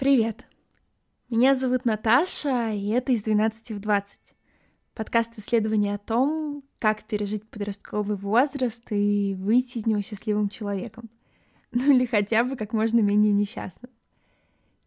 [0.00, 0.46] Привет!
[1.28, 4.34] Меня зовут Наташа, и это из 12 в 20.
[4.94, 11.10] Подкаст исследования о том, как пережить подростковый возраст и выйти из него счастливым человеком.
[11.72, 13.92] Ну или хотя бы как можно менее несчастным.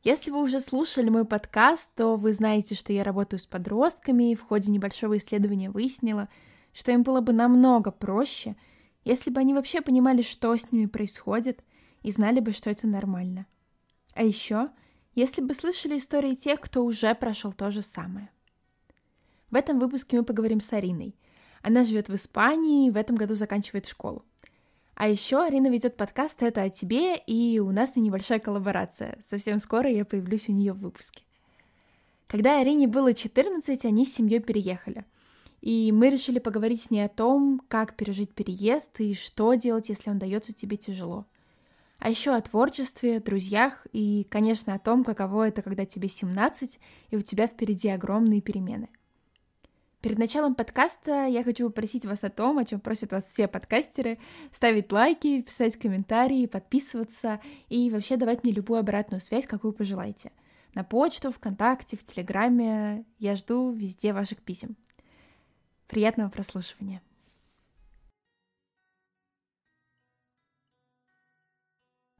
[0.03, 4.35] Если вы уже слушали мой подкаст, то вы знаете, что я работаю с подростками, и
[4.35, 6.27] в ходе небольшого исследования выяснила,
[6.73, 8.55] что им было бы намного проще,
[9.05, 11.63] если бы они вообще понимали, что с ними происходит,
[12.01, 13.45] и знали бы, что это нормально.
[14.15, 14.71] А еще
[15.15, 18.29] если бы слышали истории тех, кто уже прошел то же самое.
[19.51, 21.15] В этом выпуске мы поговорим с Ариной.
[21.61, 24.25] Она живет в Испании и в этом году заканчивает школу.
[24.95, 29.17] А еще Арина ведет подкаст «Это о тебе», и у нас небольшая коллаборация.
[29.21, 31.23] Совсем скоро я появлюсь у нее в выпуске.
[32.27, 35.05] Когда Арине было 14, они с семьей переехали.
[35.61, 40.09] И мы решили поговорить с ней о том, как пережить переезд и что делать, если
[40.09, 41.25] он дается тебе тяжело
[42.03, 46.77] а еще о творчестве, друзьях и, конечно, о том, каково это, когда тебе 17,
[47.11, 48.89] и у тебя впереди огромные перемены.
[50.01, 54.19] Перед началом подкаста я хочу попросить вас о том, о чем просят вас все подкастеры,
[54.51, 60.33] ставить лайки, писать комментарии, подписываться и вообще давать мне любую обратную связь, какую пожелаете.
[60.73, 63.05] На почту, ВКонтакте, в Телеграме.
[63.17, 64.75] Я жду везде ваших писем.
[65.87, 67.01] Приятного прослушивания.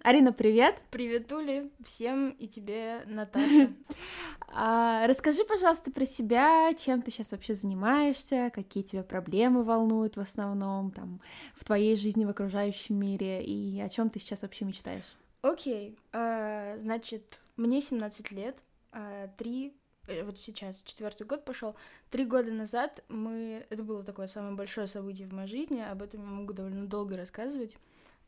[0.03, 0.81] Арина, привет!
[0.91, 3.71] Привет, Тули, всем и тебе, Наташа.
[4.53, 10.19] а, расскажи, пожалуйста, про себя, чем ты сейчас вообще занимаешься, какие тебя проблемы волнуют в
[10.19, 11.21] основном, там,
[11.55, 15.15] в твоей жизни, в окружающем мире, и о чем ты сейчас вообще мечтаешь?
[15.41, 15.97] Окей, okay.
[16.11, 18.57] а, значит, мне 17 лет,
[18.91, 19.73] а, три
[20.07, 21.77] э, вот сейчас четвертый год пошел.
[22.09, 23.65] Три года назад мы...
[23.69, 27.15] Это было такое самое большое событие в моей жизни, об этом я могу довольно долго
[27.15, 27.77] рассказывать.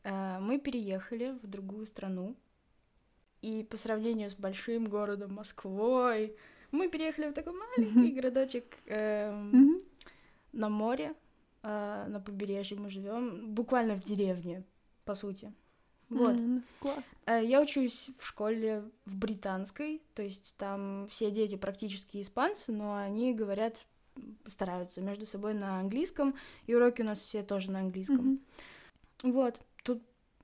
[0.04, 2.36] Э, мы переехали в другую страну,
[3.42, 6.36] и по сравнению с большим городом Москвой,
[6.72, 9.80] мы переехали в такой маленький городочек эм,
[10.52, 11.14] на море,
[11.62, 14.64] э, на побережье мы живем, буквально в деревне,
[15.04, 15.52] по сути.
[16.08, 16.36] Вот.
[16.36, 17.04] Mm, класс.
[17.26, 22.96] Э, я учусь в школе в британской, то есть там все дети практически испанцы, но
[22.96, 23.76] они говорят,
[24.46, 26.34] стараются между собой на английском,
[26.66, 28.40] и уроки у нас все тоже на английском.
[29.22, 29.32] Mm-hmm.
[29.32, 29.60] Вот.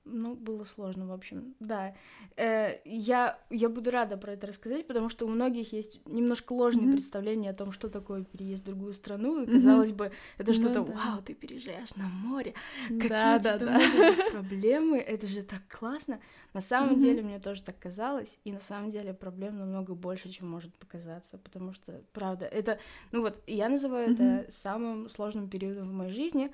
[0.05, 1.95] Ну, было сложно, в общем, да.
[2.35, 6.87] Э, я, я буду рада про это рассказать, потому что у многих есть немножко ложные
[6.87, 6.91] mm-hmm.
[6.91, 9.95] представления о том, что такое переезд в другую страну, и казалось mm-hmm.
[9.95, 10.81] бы, это ну что-то, да.
[10.81, 12.53] вау, ты переезжаешь на море,
[12.89, 14.31] какие да, у тебя да, да.
[14.31, 16.19] проблемы, это же так классно.
[16.53, 17.01] На самом mm-hmm.
[17.01, 21.37] деле мне тоже так казалось, и на самом деле проблем намного больше, чем может показаться,
[21.37, 22.77] потому что, правда, это,
[23.13, 24.41] ну вот, я называю mm-hmm.
[24.41, 26.51] это самым сложным периодом в моей жизни.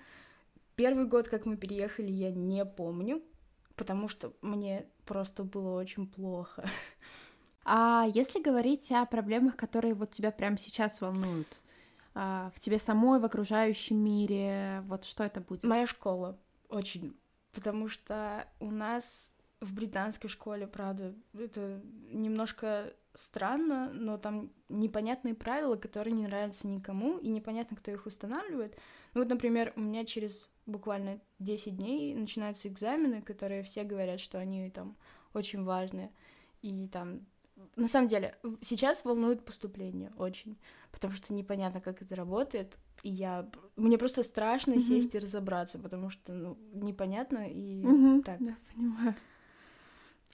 [0.75, 3.23] Первый год, как мы переехали, я не помню,
[3.79, 6.69] потому что мне просто было очень плохо.
[7.71, 11.59] А если говорить о проблемах, которые вот тебя прямо сейчас волнуют,
[12.15, 15.65] а, в тебе самой, в окружающем мире, вот что это будет?
[15.65, 17.15] Моя школа очень,
[17.51, 25.75] потому что у нас в британской школе, правда, это немножко странно, но там непонятные правила,
[25.75, 28.75] которые не нравятся никому, и непонятно, кто их устанавливает.
[29.13, 34.39] Ну вот, например, у меня через буквально 10 дней начинаются экзамены, которые все говорят, что
[34.39, 34.95] они там
[35.33, 36.11] очень важные.
[36.61, 37.25] И там,
[37.75, 40.57] на самом деле, сейчас волнует поступление очень,
[40.91, 42.77] потому что непонятно, как это работает.
[43.03, 43.49] И я...
[43.75, 44.81] Мне просто страшно mm-hmm.
[44.81, 48.23] сесть и разобраться, потому что, ну, непонятно и mm-hmm.
[48.23, 48.39] так.
[48.39, 49.15] Да, понимаю.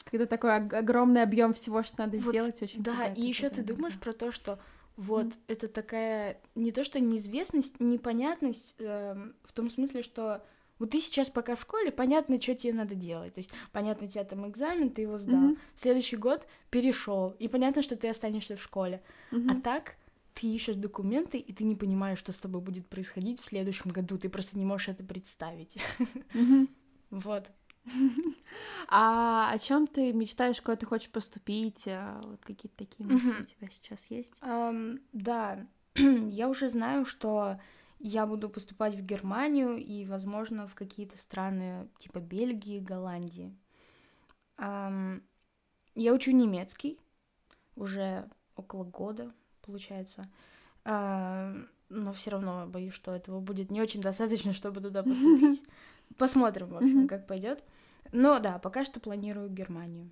[0.04, 3.98] Когда такой огромный объем всего, что надо вот, сделать, очень Да, и еще ты думаешь
[4.00, 4.60] про то, что
[4.98, 5.40] вот, mm-hmm.
[5.48, 10.44] это такая не то что неизвестность, непонятность э, в том смысле, что
[10.80, 13.34] вот ты сейчас пока в школе, понятно, что тебе надо делать.
[13.34, 15.52] То есть, понятно, у тебя там экзамен, ты его сдал.
[15.52, 15.58] Mm-hmm.
[15.76, 19.02] В следующий год перешел, и понятно, что ты останешься в школе.
[19.32, 19.52] Mm-hmm.
[19.52, 19.96] А так
[20.34, 24.18] ты ищешь документы, и ты не понимаешь, что с тобой будет происходить в следующем году.
[24.18, 25.78] Ты просто не можешь это представить.
[26.34, 26.68] Mm-hmm.
[27.12, 27.50] Вот.
[28.88, 31.86] А о чем ты мечтаешь, куда ты хочешь поступить?
[31.88, 34.34] А вот какие-то такие мысли у тебя сейчас есть?
[35.12, 35.66] Да,
[35.96, 37.60] я уже знаю, что
[38.00, 43.56] я буду поступать в Германию и, возможно, в какие-то страны типа Бельгии, Голландии.
[44.60, 47.00] Я учу немецкий
[47.76, 50.30] уже около года, получается.
[50.84, 55.64] Но все равно боюсь, что этого будет не очень достаточно, чтобы туда поступить.
[56.18, 57.64] Посмотрим, в общем, как пойдет.
[58.16, 60.10] Но да, пока что планирую Германию.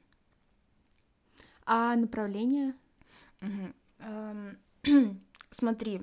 [1.66, 2.74] А направление?
[5.50, 6.02] Смотри,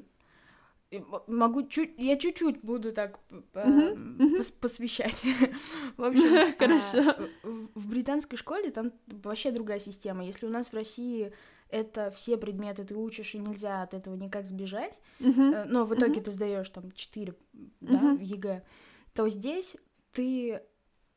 [1.27, 4.53] могу чуть, я чуть-чуть буду так uh-huh.
[4.61, 5.23] посвящать.
[5.99, 7.29] В общем, а, хорошо.
[7.43, 10.25] В британской школе там вообще другая система.
[10.25, 11.33] Если у нас в России
[11.69, 15.67] это все предметы ты учишь, и нельзя от этого никак сбежать, uh-huh.
[15.67, 17.35] но в итоге ты сдаешь там 4
[17.81, 18.65] да, ЕГЭ,
[19.13, 19.77] то здесь
[20.13, 20.63] ты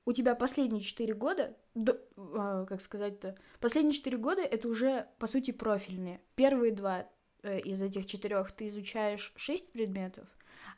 [0.05, 5.27] у тебя последние четыре года, до, а, как сказать-то, последние четыре года это уже по
[5.27, 6.19] сути профильные.
[6.35, 7.07] Первые два
[7.43, 10.25] Э, из этих четырех ты изучаешь шесть предметов,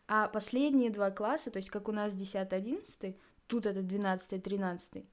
[0.07, 5.06] а последние два класса, то есть как у нас 10-11, тут это 12-13,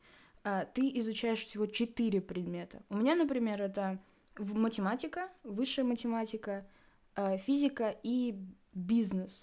[0.44, 2.82] а, ты изучаешь всего четыре предмета.
[2.88, 3.98] У меня, например, это
[4.38, 6.66] математика, высшая математика,
[7.14, 8.34] а, физика и
[8.72, 9.42] бизнес.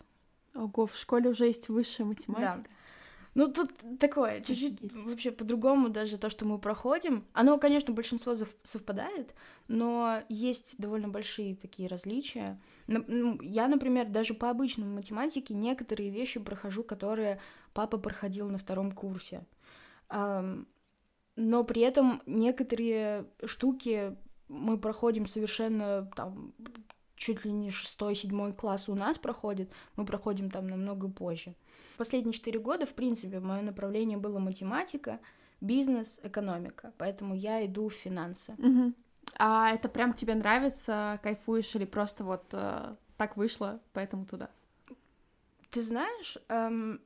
[0.55, 2.63] Ого, в школе уже есть высшая математика.
[2.63, 2.69] Да.
[3.35, 7.25] Ну, тут такое, чуть-чуть вообще по-другому даже то, что мы проходим.
[7.33, 9.35] Оно, конечно, большинство совпадает,
[9.67, 12.59] но есть довольно большие такие различия.
[12.87, 17.39] Ну, я, например, даже по обычной математике некоторые вещи прохожу, которые
[17.73, 19.45] папа проходил на втором курсе.
[20.09, 24.17] Но при этом некоторые штуки
[24.47, 26.53] мы проходим совершенно там
[27.19, 31.53] чуть ли не шестой, седьмой класс у нас проходит, мы проходим там намного позже.
[31.97, 35.19] Последние четыре года, в принципе, мое направление было математика,
[35.59, 38.53] бизнес, экономика, поэтому я иду в финансы.
[38.53, 38.93] Угу.
[39.37, 44.49] А это прям тебе нравится, кайфуешь или просто вот э, так вышло, поэтому туда?
[45.71, 47.01] Ты знаешь, эм,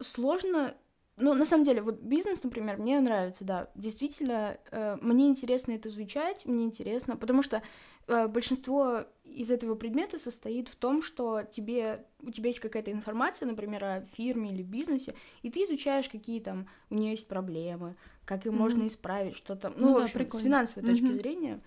[0.00, 0.74] сложно
[1.16, 3.68] ну, на самом деле, вот бизнес, например, мне нравится, да.
[3.76, 7.62] Действительно, э, мне интересно это изучать, мне интересно, потому что
[8.06, 13.84] большинство из этого предмета состоит в том, что тебе, у тебя есть какая-то информация, например,
[13.84, 18.52] о фирме или бизнесе, и ты изучаешь, какие там у нее есть проблемы, как им
[18.52, 18.56] mm-hmm.
[18.56, 20.40] можно исправить, что там, ну, ну в общем, прикольно.
[20.40, 21.18] с финансовой точки mm-hmm.
[21.18, 21.60] зрения.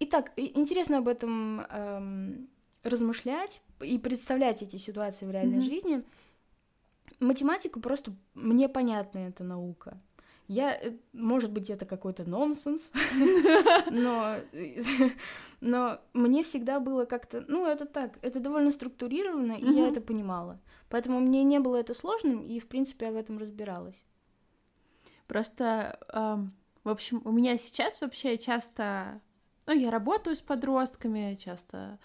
[0.00, 2.48] Итак, интересно об этом эм,
[2.84, 5.70] размышлять и представлять эти ситуации в реальной mm-hmm.
[5.70, 6.02] жизни—
[7.20, 9.98] математика просто мне понятна эта наука.
[10.48, 12.90] Я, э, может быть, это какой-то нонсенс,
[13.90, 14.36] но,
[15.60, 20.58] но мне всегда было как-то, ну, это так, это довольно структурировано, и я это понимала.
[20.88, 24.06] Поэтому мне не было это сложным, и, в принципе, я в этом разбиралась.
[25.26, 29.20] Просто, эм, в общем, у меня сейчас вообще часто,
[29.66, 31.98] ну, я работаю с подростками, часто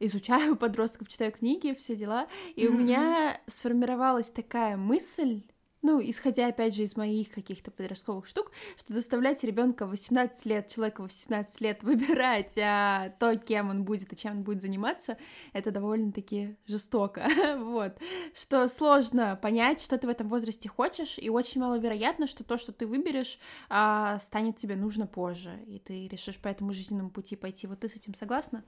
[0.00, 2.26] изучаю подростков, читаю книги, все дела.
[2.56, 2.68] И mm-hmm.
[2.68, 5.44] у меня сформировалась такая мысль,
[5.82, 11.02] ну, исходя, опять же, из моих каких-то подростковых штук, что заставлять ребенка 18 лет, человека
[11.02, 15.16] 18 лет выбирать а, то, кем он будет и чем он будет заниматься,
[15.52, 17.28] это довольно-таки жестоко,
[17.58, 17.98] вот,
[18.34, 22.72] что сложно понять, что ты в этом возрасте хочешь, и очень маловероятно, что то, что
[22.72, 23.38] ты выберешь,
[23.68, 27.66] а, станет тебе нужно позже, и ты решишь по этому жизненному пути пойти.
[27.66, 28.64] Вот ты с этим согласна?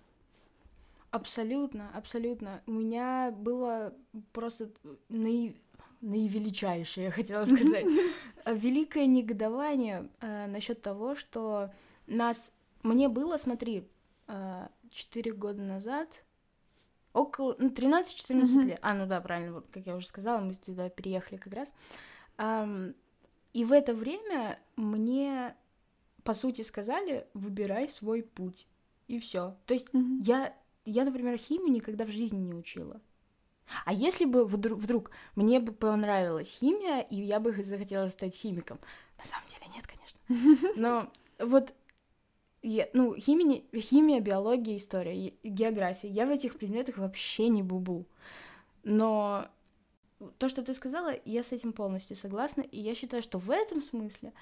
[1.10, 2.62] Абсолютно, абсолютно.
[2.66, 3.92] У меня было
[4.32, 4.70] просто
[5.08, 5.56] наив...
[6.00, 7.86] наивеличайшее, я хотела сказать,
[8.46, 11.70] великое негодование э, насчет того, что
[12.06, 12.52] нас...
[12.82, 13.86] Мне было, смотри,
[14.26, 16.08] э, 4 года назад,
[17.12, 18.62] около ну, 13-14 mm-hmm.
[18.64, 18.78] лет.
[18.82, 21.74] А, ну да, правильно, вот как я уже сказала, мы туда переехали как раз.
[22.38, 22.94] Um,
[23.52, 25.54] и в это время мне,
[26.22, 28.66] по сути, сказали, выбирай свой путь.
[29.08, 29.56] И все.
[29.66, 30.22] То есть mm-hmm.
[30.22, 30.54] я
[30.84, 33.00] я, например, химию никогда в жизни не учила.
[33.84, 38.78] А если бы вдруг, вдруг мне бы понравилась химия, и я бы захотела стать химиком?
[39.18, 40.72] На самом деле нет, конечно.
[40.76, 41.72] Но вот
[42.62, 46.08] я, ну, химия, химия, биология, история, география.
[46.08, 48.06] Я в этих предметах вообще не бубу.
[48.82, 49.46] Но
[50.38, 52.62] то, что ты сказала, я с этим полностью согласна.
[52.62, 54.32] И я считаю, что в этом смысле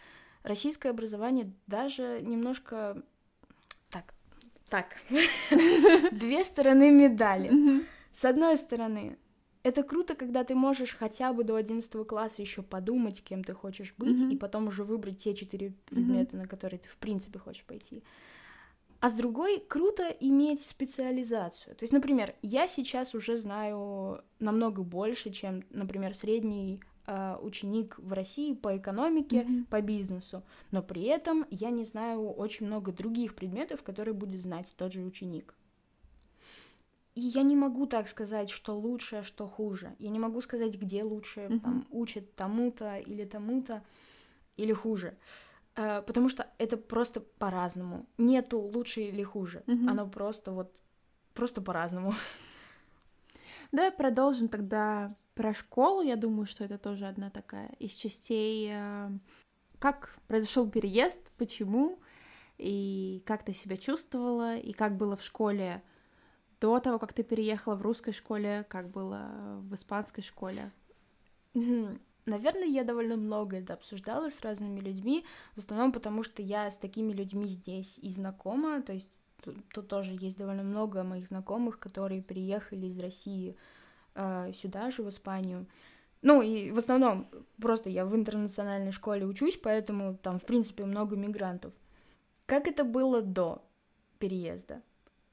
[0.42, 3.02] российское образование даже немножко
[4.68, 4.96] так,
[6.12, 7.86] две стороны медали.
[8.18, 9.16] С одной стороны,
[9.62, 13.94] это круто, когда ты можешь хотя бы до 11 класса еще подумать, кем ты хочешь
[13.96, 18.02] быть, и потом уже выбрать те четыре предмета, на которые ты в принципе хочешь пойти.
[18.98, 21.76] А с другой, круто иметь специализацию.
[21.76, 28.12] То есть, например, я сейчас уже знаю намного больше, чем, например, средний э, ученик в
[28.12, 29.66] России по экономике, mm-hmm.
[29.66, 34.74] по бизнесу, но при этом я не знаю очень много других предметов, которые будет знать
[34.76, 35.54] тот же ученик.
[37.18, 39.96] И я не могу так сказать, что лучше, а что хуже.
[39.98, 41.60] Я не могу сказать, где лучше mm-hmm.
[41.60, 43.82] там, учат тому-то или тому-то,
[44.56, 45.16] или хуже.
[45.74, 48.06] Э, потому что это просто по-разному.
[48.18, 49.64] Нету лучше или хуже.
[49.66, 49.88] Mm-hmm.
[49.90, 50.72] Оно просто вот
[51.34, 52.14] просто по-разному.
[53.72, 58.70] Давай продолжим тогда про школу, я думаю, что это тоже одна такая из частей.
[58.70, 59.10] Э,
[59.80, 61.98] как произошел переезд, почему,
[62.58, 65.82] и как ты себя чувствовала, и как было в школе
[66.60, 70.72] до того, как ты переехала в русской школе, как было в испанской школе?
[71.54, 75.24] Наверное, я довольно много это обсуждала с разными людьми,
[75.54, 79.88] в основном потому, что я с такими людьми здесь и знакома, то есть тут, тут
[79.88, 83.56] тоже есть довольно много моих знакомых, которые приехали из России
[84.14, 85.66] э, сюда же, в Испанию.
[86.20, 87.28] Ну, и в основном
[87.60, 91.72] просто я в интернациональной школе учусь, поэтому там, в принципе, много мигрантов.
[92.44, 93.62] Как это было до
[94.18, 94.82] переезда?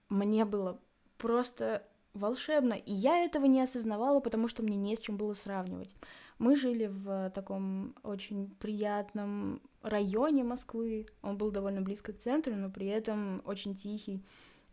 [0.10, 0.80] Мне было
[1.18, 5.94] просто волшебно, и я этого не осознавала, потому что мне не с чем было сравнивать.
[6.40, 12.70] Мы жили в таком очень приятном районе Москвы, он был довольно близко к центру, но
[12.70, 14.24] при этом очень тихий.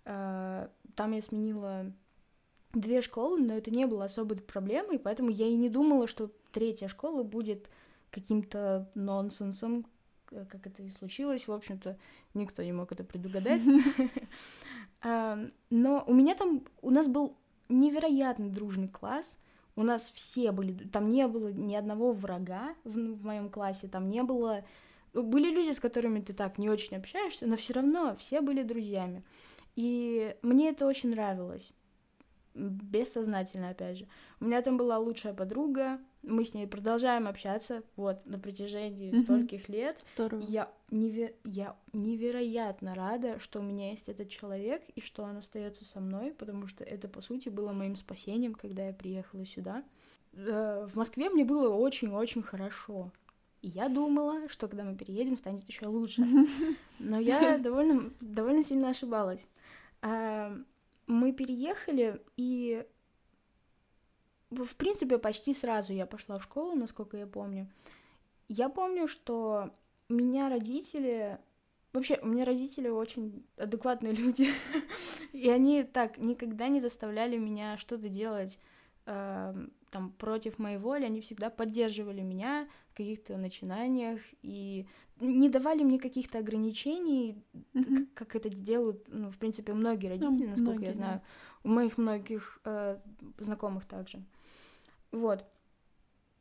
[0.04, 1.92] А, там я сменила
[2.72, 6.88] две школы, но это не было особой проблемой, поэтому я и не думала, что третья
[6.88, 7.68] школа будет
[8.10, 9.86] каким-то нонсенсом,
[10.30, 11.98] э, как это и случилось, в общем-то,
[12.34, 13.62] никто не мог это предугадать.
[15.02, 17.36] Но у меня там, у нас был
[17.68, 19.36] невероятно дружный класс,
[19.74, 24.10] у нас все были, там не было ни одного врага в, в моем классе, там
[24.10, 24.64] не было,
[25.14, 29.24] были люди, с которыми ты так не очень общаешься, но все равно все были друзьями.
[29.74, 31.72] И мне это очень нравилось
[32.54, 34.08] бессознательно, опять же.
[34.38, 39.22] У меня там была лучшая подруга, мы с ней продолжаем общаться, вот, на протяжении mm-hmm.
[39.22, 40.04] стольких лет.
[40.14, 40.42] Здорово.
[40.48, 45.84] Я, неве- я невероятно рада, что у меня есть этот человек, и что он остается
[45.84, 49.84] со мной, потому что это, по сути, было моим спасением, когда я приехала сюда.
[50.34, 53.10] Э, в Москве мне было очень-очень хорошо.
[53.60, 56.24] И я думала, что когда мы переедем, станет еще лучше.
[56.98, 59.46] Но я довольно, довольно сильно ошибалась
[61.06, 62.84] мы переехали, и
[64.52, 67.68] в принципе почти сразу я пошла в школу, насколько я помню.
[68.48, 69.70] Я помню, что
[70.08, 71.38] меня родители...
[71.92, 74.48] Вообще, у меня родители очень адекватные люди,
[75.32, 78.58] и они так никогда не заставляли меня что-то делать
[79.06, 79.54] э,
[79.90, 84.86] там против моей воли, они всегда поддерживали меня в каких-то начинаниях и
[85.20, 87.36] не давали мне каких-то ограничений,
[87.74, 88.08] mm-hmm.
[88.14, 91.70] как, это делают, ну, в принципе, многие родители, ну, насколько многие, я знаю, да.
[91.70, 92.98] у моих многих э,
[93.38, 94.22] знакомых также.
[95.12, 95.44] Вот.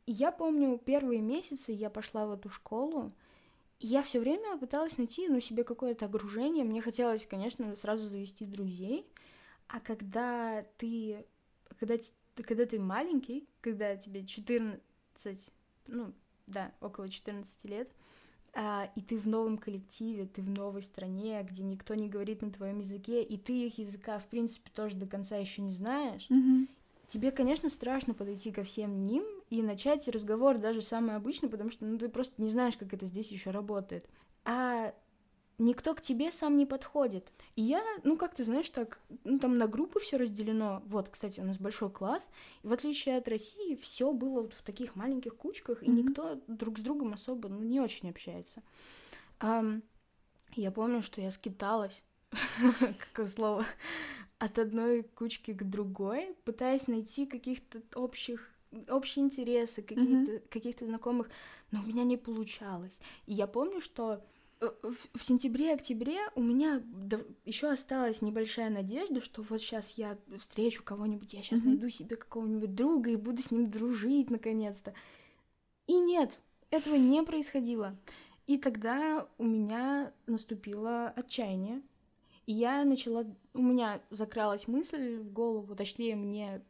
[0.06, 3.12] И я помню, первые месяцы я пошла в эту школу,
[3.78, 6.64] и я все время пыталась найти ну, себе какое-то окружение.
[6.64, 9.06] Мне хотелось, конечно, сразу завести друзей.
[9.68, 11.24] А когда ты,
[11.78, 11.96] когда
[12.34, 15.52] когда ты маленький, когда тебе 14,
[15.86, 16.12] ну,
[16.46, 17.90] да, около 14 лет,
[18.54, 22.50] а, и ты в новом коллективе, ты в новой стране, где никто не говорит на
[22.50, 26.68] твоем языке, и ты их языка, в принципе, тоже до конца еще не знаешь, mm-hmm.
[27.12, 31.84] Тебе, конечно, страшно подойти ко всем ним и начать разговор даже самый обычный, потому что
[31.84, 34.08] ну, ты просто не знаешь, как это здесь еще работает.
[34.44, 34.94] А
[35.58, 37.30] никто к тебе сам не подходит.
[37.54, 40.82] И я, ну, как ты знаешь, так, ну, там на группы все разделено.
[40.86, 42.26] Вот, кстати, у нас большой класс,
[42.62, 46.02] и в отличие от России, все было вот в таких маленьких кучках, и mm-hmm.
[46.02, 48.62] никто друг с другом особо, ну, не очень общается.
[49.38, 49.82] Um,
[50.54, 52.02] я помню, что я скиталась,
[53.10, 53.66] какое слово,
[54.44, 58.48] от одной кучки к другой, пытаясь найти каких-то общих
[58.88, 60.48] общие интересы, каких-то, mm-hmm.
[60.48, 61.28] каких-то знакомых,
[61.70, 62.98] но у меня не получалось.
[63.26, 64.22] И я помню, что
[64.62, 64.70] Э,
[65.14, 66.82] в сентябре-октябре у меня
[67.44, 71.66] еще осталась небольшая надежда, что вот сейчас я встречу кого-нибудь, я сейчас mm-hmm.
[71.66, 74.94] найду себе какого-нибудь друга и буду с ним дружить наконец-то.
[75.88, 76.38] И нет,
[76.70, 77.96] этого не происходило.
[78.46, 81.82] И тогда у меня наступило отчаяние.
[82.46, 83.24] И я начала...
[83.54, 86.62] У меня закралась мысль в голову, точнее, мне...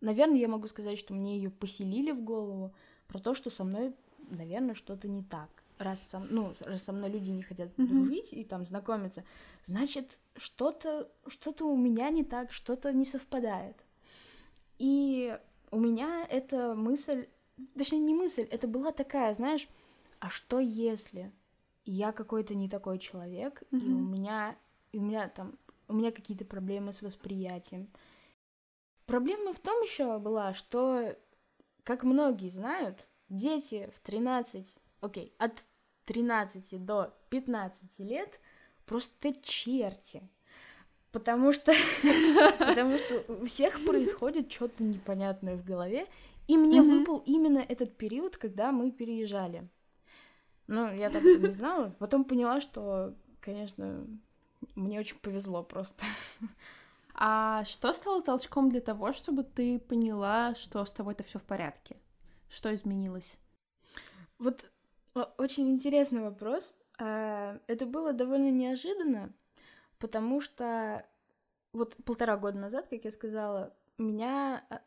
[0.00, 2.74] Наверное, я могу сказать, что мне ее поселили в голову
[3.06, 3.94] про то, что со мной,
[4.30, 7.86] наверное, что-то не так раз со, ну, раз со мной люди не хотят mm-hmm.
[7.86, 9.24] дружить и там знакомиться,
[9.64, 13.76] значит, что-то что-то у меня не так, что-то не совпадает.
[14.78, 15.38] И
[15.70, 17.28] у меня эта мысль,
[17.76, 19.68] точнее, не мысль, это была такая, знаешь,
[20.18, 21.32] а что если
[21.84, 23.80] я какой-то не такой человек, mm-hmm.
[23.80, 24.56] и у меня,
[24.92, 25.58] и у меня там,
[25.88, 27.88] у меня какие-то проблемы с восприятием.
[29.06, 31.16] Проблема в том еще была, что,
[31.82, 35.52] как многие знают, дети в 13, окей, от
[36.04, 38.40] 13 до 15 лет
[38.86, 40.22] просто черти.
[41.10, 41.72] Потому что,
[42.58, 46.06] потому что у всех происходит что-то непонятное в голове.
[46.48, 46.98] И мне mm-hmm.
[46.98, 49.68] выпал именно этот период, когда мы переезжали.
[50.66, 51.94] Ну, я так не знала.
[51.98, 54.06] Потом поняла, что, конечно,
[54.74, 56.04] мне очень повезло просто.
[57.14, 61.42] А что стало толчком для того, чтобы ты поняла, что с тобой это все в
[61.42, 61.96] порядке?
[62.48, 63.38] Что изменилось?
[64.38, 64.64] Вот
[65.36, 66.72] очень интересный вопрос.
[66.98, 69.30] А, это было довольно неожиданно,
[69.98, 71.06] потому что
[71.72, 74.80] вот полтора года назад, как я сказала, меня, а,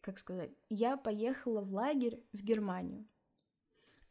[0.00, 3.06] как сказать, я поехала в лагерь в Германию.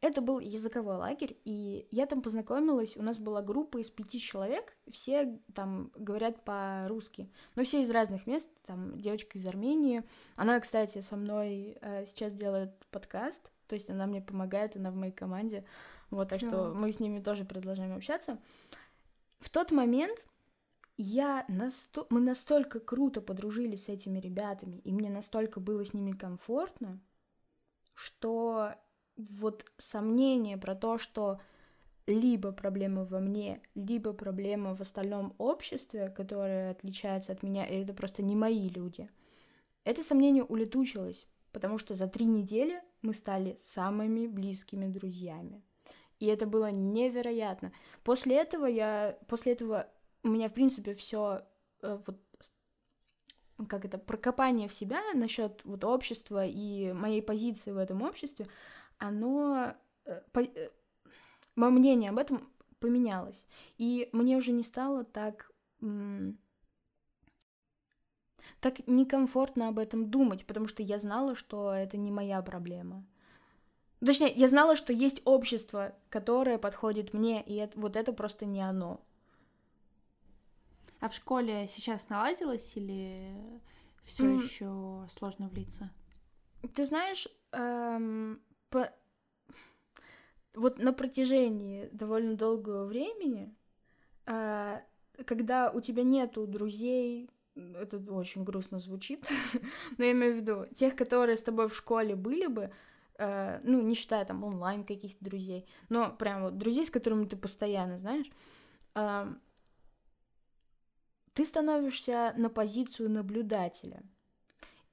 [0.00, 4.74] Это был языковой лагерь, и я там познакомилась, у нас была группа из пяти человек,
[4.90, 10.02] все там говорят по-русски, но все из разных мест, там девочка из Армении,
[10.36, 14.94] она, кстати, со мной э, сейчас делает подкаст, то есть она мне помогает, она в
[14.94, 15.66] моей команде,
[16.08, 18.38] вот, так что мы с ними тоже продолжаем общаться.
[19.38, 20.24] В тот момент
[20.96, 22.06] я насто...
[22.08, 27.00] мы настолько круто подружились с этими ребятами, и мне настолько было с ними комфортно,
[27.94, 28.74] что
[29.30, 31.40] вот сомнение про то, что
[32.06, 37.94] либо проблема во мне, либо проблема в остальном обществе, которое отличается от меня, и это
[37.94, 39.08] просто не мои люди.
[39.84, 45.62] Это сомнение улетучилось, потому что за три недели мы стали самыми близкими друзьями.
[46.18, 47.72] И это было невероятно.
[48.04, 49.88] После этого я, после этого
[50.22, 51.42] у меня, в принципе, все
[51.82, 52.16] э, вот
[53.68, 58.46] как это, прокопание в себя насчет вот общества и моей позиции в этом обществе,
[59.00, 60.70] оно, э, по, э,
[61.56, 63.46] мое мнение об этом поменялось.
[63.78, 65.50] И мне уже не стало так,
[68.60, 73.04] так некомфортно об этом думать, потому что я знала, что это не моя проблема.
[74.04, 78.62] Точнее, я знала, что есть общество, которое подходит мне, и это, вот это просто не
[78.62, 79.00] оно.
[81.00, 83.34] А в школе сейчас наладилось или
[84.04, 84.42] все mm.
[84.42, 85.90] еще сложно влиться?
[86.74, 88.92] Ты знаешь, эм, по...
[90.54, 93.54] вот на протяжении довольно долгого времени,
[94.26, 94.80] э,
[95.26, 99.26] когда у тебя нету друзей, это очень грустно звучит,
[99.98, 102.72] но я имею в виду тех, которые с тобой в школе были бы,
[103.18, 107.36] э, ну, не считая там онлайн каких-то друзей, но прям вот друзей, с которыми ты
[107.36, 108.30] постоянно, знаешь,
[108.94, 109.34] э,
[111.34, 114.02] ты становишься на позицию наблюдателя.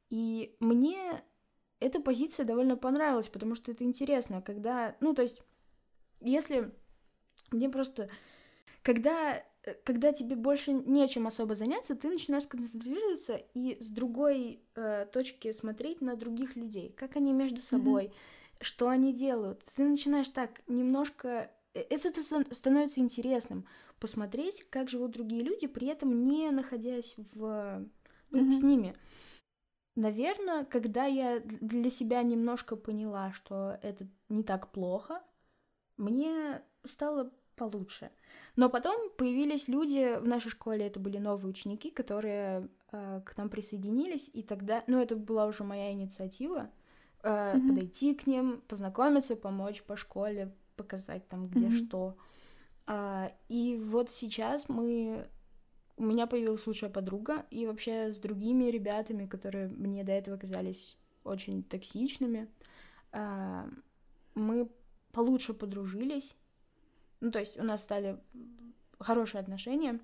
[0.09, 1.23] И мне
[1.79, 5.41] эта позиция довольно понравилась, потому что это интересно, когда, ну, то есть,
[6.21, 6.71] если
[7.51, 8.09] мне просто,
[8.81, 9.43] когда,
[9.83, 16.01] когда тебе больше нечем особо заняться, ты начинаешь концентрироваться и с другой э, точки смотреть
[16.01, 18.63] на других людей, как они между собой, mm-hmm.
[18.63, 19.63] что они делают.
[19.75, 22.11] Ты начинаешь так немножко, э, это
[22.53, 23.65] становится интересным,
[23.99, 27.85] посмотреть, как живут другие люди, при этом не находясь в,
[28.31, 28.51] ну, mm-hmm.
[28.51, 28.95] с ними.
[29.97, 35.23] Наверное, когда я для себя немножко поняла, что это не так плохо,
[35.97, 38.11] мне стало получше.
[38.55, 43.49] Но потом появились люди в нашей школе, это были новые ученики, которые э, к нам
[43.49, 46.69] присоединились, и тогда, ну, это была уже моя инициатива,
[47.23, 47.67] э, mm-hmm.
[47.67, 51.87] подойти к ним, познакомиться, помочь по школе, показать там, где mm-hmm.
[51.87, 52.17] что.
[52.85, 55.27] А, и вот сейчас мы
[55.97, 60.97] у меня появилась лучшая подруга, и вообще с другими ребятами, которые мне до этого казались
[61.23, 62.47] очень токсичными,
[63.11, 63.67] а,
[64.35, 64.69] мы
[65.11, 66.35] получше подружились.
[67.19, 68.19] Ну, то есть у нас стали
[68.99, 69.99] хорошие отношения.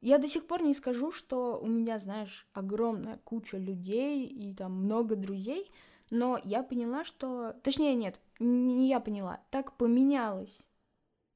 [0.00, 4.72] Я до сих пор не скажу, что у меня, знаешь, огромная куча людей и там
[4.72, 5.70] много друзей,
[6.10, 7.54] но я поняла, что...
[7.62, 10.66] Точнее, нет, не я поняла, так поменялась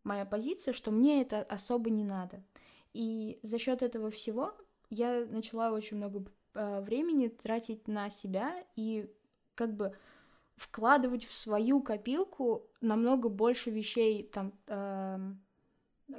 [0.04, 2.42] моя позиция, что мне это особо не надо.
[2.92, 4.54] И за счет этого всего
[4.90, 6.24] я начала очень много
[6.54, 9.08] э, времени тратить на себя и
[9.54, 9.94] как бы
[10.56, 15.18] вкладывать в свою копилку намного больше вещей, там, э,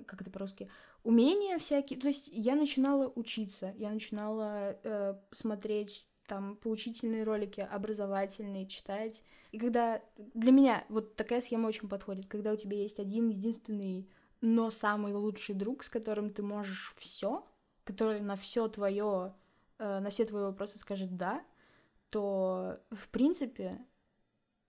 [0.06, 0.70] как это по-русски,
[1.04, 2.00] умения всякие.
[2.00, 9.22] То есть я начинала учиться, я начинала э, смотреть там поучительные ролики, образовательные, читать.
[9.52, 10.02] И когда
[10.34, 14.10] для меня вот такая схема очень подходит, когда у тебя есть один единственный
[14.42, 17.48] но самый лучший друг, с которым ты можешь все,
[17.84, 19.34] который на все твое,
[19.78, 21.44] э, на все твои вопросы скажет да,
[22.10, 23.80] то в принципе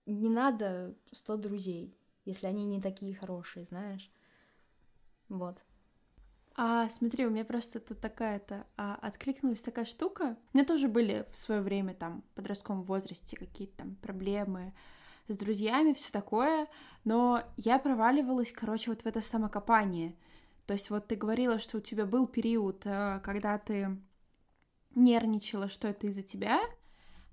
[0.05, 4.11] не надо 100 друзей, если они не такие хорошие, знаешь.
[5.29, 5.57] Вот.
[6.55, 10.37] А смотри, у меня просто тут такая-то а, откликнулась такая штука.
[10.53, 14.73] У меня тоже были в свое время там в подростковом возрасте какие-то там проблемы,
[15.27, 16.67] с друзьями, все такое,
[17.03, 20.15] но я проваливалась, короче, вот в это самокопание.
[20.65, 23.97] То есть вот ты говорила, что у тебя был период, э, когда ты
[24.95, 26.61] нервничала, что это из-за тебя,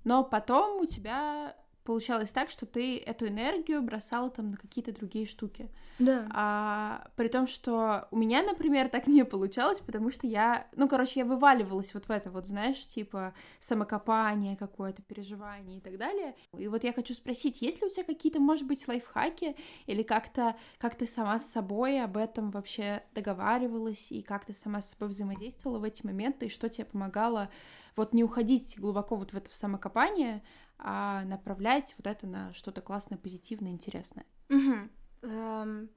[0.03, 5.25] но потом у тебя получалось так, что ты эту энергию бросала там на какие-то другие
[5.25, 5.69] штуки.
[5.99, 6.27] Да.
[6.31, 11.21] А, при том, что у меня, например, так не получалось, потому что я, ну, короче,
[11.21, 16.35] я вываливалась вот в это вот, знаешь, типа самокопание какое-то, переживание и так далее.
[16.57, 20.55] И вот я хочу спросить, есть ли у тебя какие-то, может быть, лайфхаки или как-то,
[20.77, 25.09] как ты сама с собой об этом вообще договаривалась и как ты сама с собой
[25.09, 27.49] взаимодействовала в эти моменты и что тебе помогало
[27.95, 30.43] вот не уходить глубоко вот в это самокопание,
[30.81, 34.25] а направлять вот это на что-то классное, позитивное, интересное.
[34.49, 34.89] Угу.
[35.21, 35.89] Эм,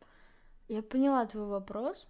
[0.68, 2.06] я поняла твой вопрос.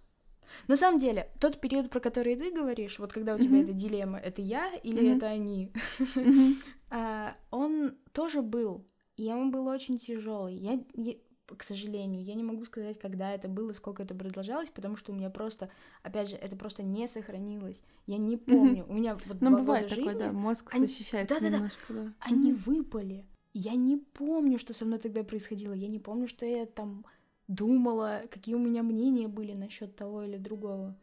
[0.67, 3.63] На самом деле, тот период, про который ты говоришь, вот когда у тебя mm-hmm.
[3.63, 5.17] эта дилемма, это я или mm-hmm.
[5.17, 7.33] это они, mm-hmm.
[7.51, 8.85] он тоже был,
[9.17, 10.55] и он был очень тяжелый.
[10.55, 11.15] Я, я,
[11.47, 15.15] к сожалению, я не могу сказать, когда это было, сколько это продолжалось, потому что у
[15.15, 15.69] меня просто,
[16.01, 17.81] опять же, это просто не сохранилось.
[18.07, 18.83] Я не помню.
[18.83, 18.89] Mm-hmm.
[18.89, 20.87] У меня вот Ну, бывает такое, жизни, да, мозг они...
[20.87, 22.03] защищается да, немножко, да.
[22.03, 22.13] да.
[22.19, 22.63] Они mm-hmm.
[22.65, 23.25] выпали.
[23.53, 25.73] Я не помню, что со мной тогда происходило.
[25.73, 27.05] Я не помню, что я там
[27.47, 30.95] думала, какие у меня мнения были насчет того или другого.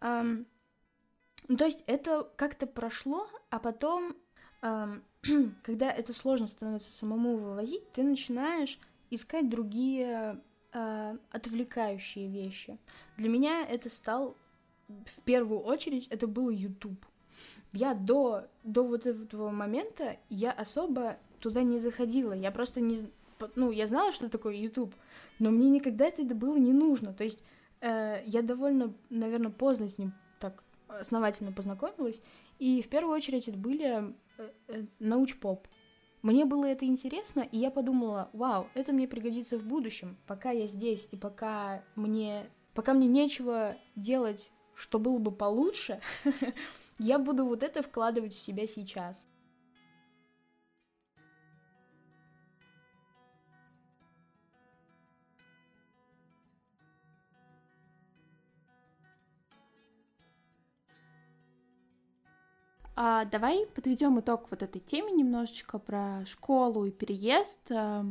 [0.00, 0.46] Um,
[1.48, 4.16] ну, то есть это как-то прошло, а потом,
[4.62, 5.02] um,
[5.62, 8.78] когда это сложно становится самому вывозить, ты начинаешь
[9.14, 10.40] искать другие
[10.72, 12.78] э, отвлекающие вещи.
[13.16, 14.36] Для меня это стал
[14.88, 17.04] в первую очередь это был YouTube.
[17.72, 22.32] Я до, до вот этого момента я особо туда не заходила.
[22.32, 23.08] Я просто не...
[23.56, 24.94] Ну, я знала, что такое YouTube,
[25.38, 27.12] но мне никогда это было не нужно.
[27.12, 27.40] То есть
[27.80, 32.20] э, я довольно, наверное, поздно с ним так основательно познакомилась.
[32.58, 35.66] И в первую очередь это были э, э, науч-поп.
[36.24, 40.66] Мне было это интересно, и я подумала, вау, это мне пригодится в будущем, пока я
[40.66, 46.00] здесь и пока мне, пока мне нечего делать, что было бы получше,
[46.98, 49.28] я буду вот это вкладывать в себя сейчас.
[62.96, 67.72] А, давай подведем итог вот этой теме немножечко про школу и переезд.
[67.72, 68.06] А,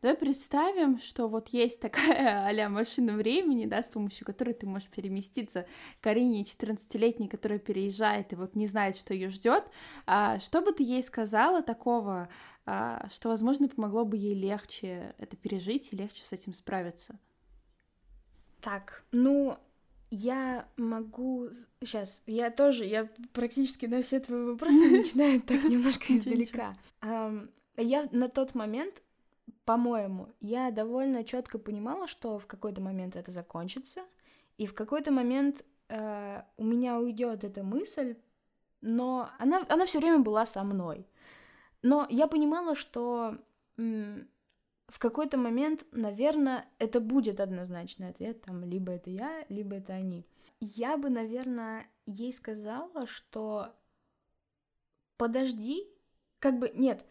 [0.00, 4.88] давай представим, что вот есть такая а машина времени, да, с помощью которой ты можешь
[4.88, 5.66] переместиться
[6.00, 9.64] к Арине 14-летней, которая переезжает и вот не знает, что ее ждет.
[10.06, 12.28] А, что бы ты ей сказала такого,
[12.66, 17.18] а, что, возможно, помогло бы ей легче это пережить и легче с этим справиться?
[18.60, 19.58] Так, ну,
[20.10, 21.48] я могу...
[21.80, 26.76] Сейчас, я тоже, я практически на все твои вопросы начинаю так немножко издалека.
[27.76, 29.02] Я на тот момент,
[29.64, 34.00] по-моему, я довольно четко понимала, что в какой-то момент это закончится,
[34.58, 38.16] и в какой-то момент э, у меня уйдет эта мысль,
[38.82, 41.06] но она, она все время была со мной.
[41.82, 43.38] Но я понимала, что
[44.90, 50.26] в какой-то момент, наверное, это будет однозначный ответ, там, либо это я, либо это они.
[50.60, 53.68] Я бы, наверное, ей сказала, что
[55.16, 55.86] подожди,
[56.38, 57.06] как бы, нет,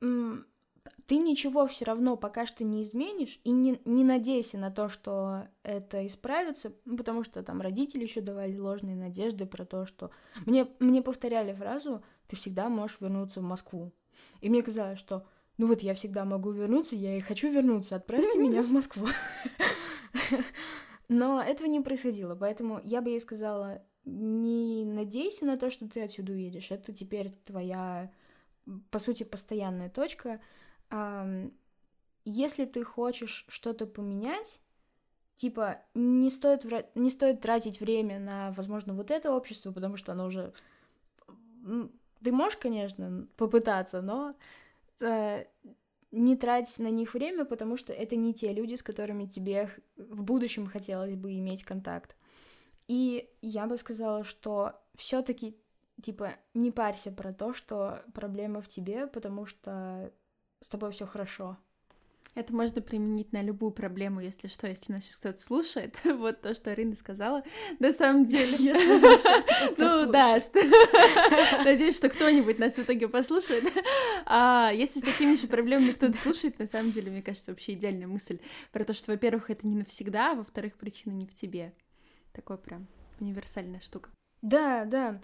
[0.00, 5.48] ты ничего все равно пока что не изменишь, и не, не надейся на то, что
[5.62, 10.10] это исправится, ну, потому что там родители еще давали ложные надежды про то, что...
[10.46, 13.92] Мне, мне повторяли фразу «ты всегда можешь вернуться в Москву».
[14.40, 15.26] И мне казалось, что
[15.58, 19.06] ну вот я всегда могу вернуться, я и хочу вернуться, отправьте меня в Москву.
[21.08, 26.02] Но этого не происходило, поэтому я бы ей сказала, не надейся на то, что ты
[26.02, 28.10] отсюда уедешь, это теперь твоя,
[28.90, 30.40] по сути, постоянная точка.
[32.24, 34.60] Если ты хочешь что-то поменять,
[35.36, 36.64] типа, не стоит,
[36.94, 40.52] не стоит тратить время на, возможно, вот это общество, потому что оно уже...
[42.22, 44.34] Ты можешь, конечно, попытаться, но
[45.00, 45.44] э,
[46.10, 50.22] не трать на них время, потому что это не те люди, с которыми тебе в
[50.22, 52.16] будущем хотелось бы иметь контакт.
[52.86, 55.56] И я бы сказала, что все-таки
[56.02, 60.12] типа не парься про то, что проблема в тебе, потому что
[60.60, 61.56] с тобой все хорошо.
[62.34, 66.00] Это можно применить на любую проблему, если что, если нас сейчас кто-то слушает.
[66.04, 67.44] вот то, что Арина сказала.
[67.78, 68.74] На самом деле...
[69.78, 70.40] Ну да,
[71.64, 73.64] надеюсь, что кто-нибудь нас в итоге послушает.
[74.26, 78.08] А если с такими же проблемами кто-то слушает, на самом деле, мне кажется, вообще идеальная
[78.08, 78.40] мысль
[78.72, 81.72] про то, что, во-первых, это не навсегда, а во-вторых, причина не в тебе.
[82.32, 82.88] Такое прям
[83.20, 84.10] универсальная штука.
[84.42, 85.20] Да, да.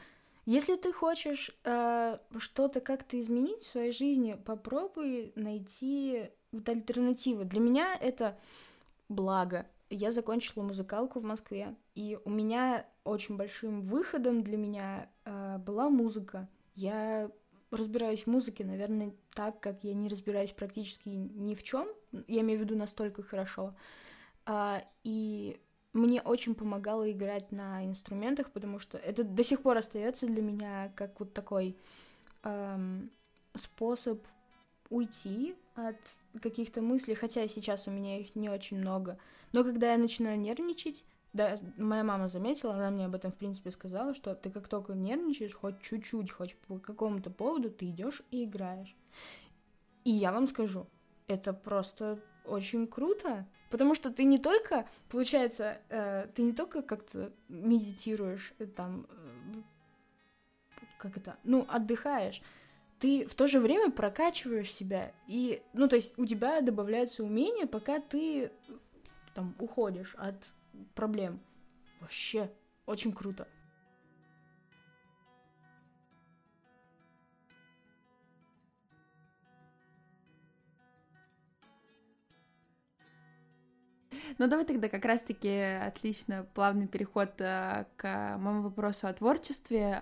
[0.47, 7.45] Если ты хочешь э, что-то как-то изменить в своей жизни, попробуй найти вот альтернативы.
[7.45, 8.39] Для меня это
[9.09, 9.67] благо.
[9.89, 15.91] Я закончила музыкалку в Москве, и у меня очень большим выходом для меня э, была
[15.91, 16.49] музыка.
[16.77, 17.31] Я
[17.71, 21.89] разбираюсь в музыке, наверное, так, как я не разбираюсь практически ни в чем.
[22.29, 23.75] Я имею в виду настолько хорошо.
[24.47, 25.61] А, и
[25.93, 30.93] мне очень помогало играть на инструментах, потому что это до сих пор остается для меня
[30.95, 31.77] как вот такой
[32.43, 33.11] эм,
[33.55, 34.21] способ
[34.89, 35.97] уйти от
[36.41, 39.19] каких-то мыслей, хотя сейчас у меня их не очень много.
[39.53, 43.71] Но когда я начинаю нервничать, да, моя мама заметила, она мне об этом, в принципе,
[43.71, 48.45] сказала, что ты как только нервничаешь, хоть чуть-чуть, хоть по какому-то поводу, ты идешь и
[48.45, 48.97] играешь.
[50.05, 50.87] И я вам скажу,
[51.27, 57.33] это просто очень круто, потому что ты не только, получается, э, ты не только как-то
[57.49, 59.63] медитируешь, э, там, э,
[60.99, 62.43] как это, ну, отдыхаешь,
[63.01, 67.67] ты в то же время прокачиваешь себя, и, ну, то есть у тебя добавляются умения,
[67.67, 68.53] пока ты
[69.35, 70.37] там уходишь от
[70.95, 71.41] проблем.
[72.01, 72.51] Вообще,
[72.87, 73.49] очень круто.
[84.39, 90.01] Ну, давай тогда как раз-таки отлично плавный переход э, к моему вопросу о творчестве.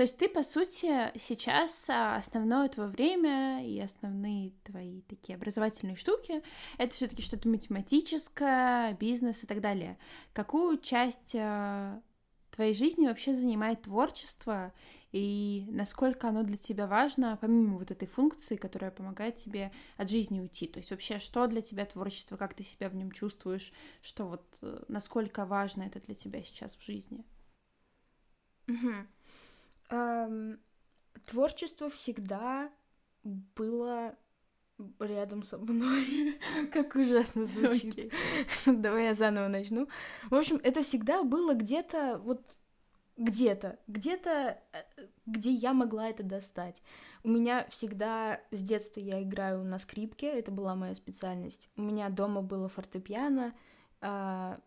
[0.00, 5.94] То есть ты, по сути, сейчас а, основное твое время и основные твои такие образовательные
[5.94, 6.42] штуки—
[6.78, 9.98] это все таки что-то математическое, бизнес и так далее.
[10.32, 12.00] Какую часть а,
[12.50, 14.72] твоей жизни вообще занимает творчество
[15.12, 20.40] и насколько оно для тебя важно, помимо вот этой функции, которая помогает тебе от жизни
[20.40, 20.66] уйти.
[20.66, 24.46] То есть вообще, что для тебя творчество, как ты себя в нем чувствуешь, что вот
[24.62, 27.22] э, насколько важно это для тебя сейчас в жизни?
[28.66, 29.06] Mm-hmm.
[29.90, 30.60] Эм,
[31.26, 32.70] творчество всегда
[33.22, 34.16] было
[34.98, 36.38] рядом со мной.
[36.72, 37.96] как ужасно звучит.
[37.96, 38.12] Okay.
[38.66, 39.88] Давай я заново начну.
[40.30, 42.42] В общем, это всегда было где-то вот
[43.16, 44.82] где-то, где-то, э,
[45.26, 46.82] где я могла это достать.
[47.22, 51.68] У меня всегда с детства я играю на скрипке, это была моя специальность.
[51.76, 53.54] У меня дома было фортепиано,
[54.00, 54.58] а,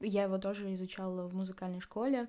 [0.00, 2.28] я его тоже изучала в музыкальной школе.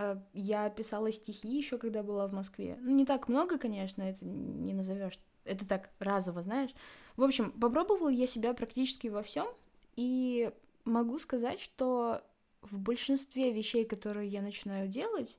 [0.00, 2.78] А, я писала стихи еще, когда была в Москве.
[2.80, 5.18] Ну, не так много, конечно, это не назовешь.
[5.44, 6.70] Это так разово, знаешь.
[7.16, 9.48] В общем, попробовала я себя практически во всем,
[9.96, 10.52] и
[10.84, 12.22] могу сказать, что
[12.62, 15.36] в большинстве вещей, которые я начинаю делать,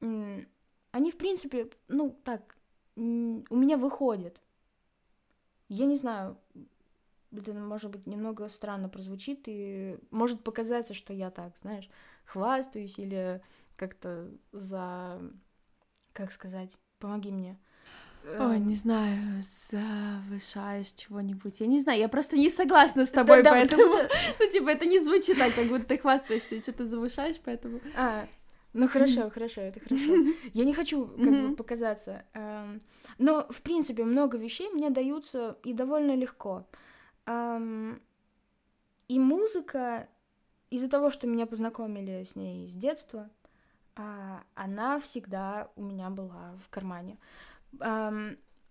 [0.00, 2.56] они, в принципе, ну, так,
[2.96, 4.40] у меня выходят.
[5.68, 6.36] Я не знаю,
[7.30, 11.88] это, может быть, немного странно прозвучит, и может показаться, что я так, знаешь,
[12.24, 13.40] хвастаюсь или
[13.80, 15.18] как-то за...
[16.12, 16.78] Как сказать?
[16.98, 17.58] Помоги мне.
[18.24, 18.66] Ой, эм.
[18.66, 21.60] не знаю, завышаешь чего-нибудь.
[21.60, 23.96] Я не знаю, я просто не согласна с тобой, да, поэтому...
[23.96, 27.80] Да, ну, типа, это не звучит так, как будто ты хвастаешься и что-то завышаешь, поэтому...
[27.96, 28.28] А,
[28.74, 30.14] ну хорошо, хорошо, это хорошо.
[30.52, 32.26] Я не хочу как бы показаться.
[32.34, 32.82] Эм,
[33.18, 36.68] но, в принципе, много вещей мне даются и довольно легко.
[37.24, 38.02] Эм,
[39.08, 40.06] и музыка,
[40.68, 43.30] из-за того, что меня познакомили с ней с детства,
[43.94, 47.18] она всегда у меня была в кармане.